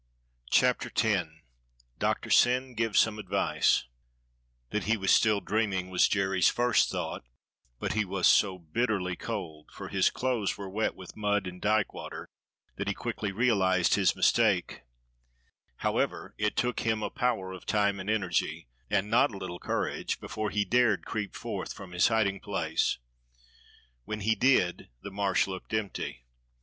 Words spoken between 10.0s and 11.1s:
clothes were wet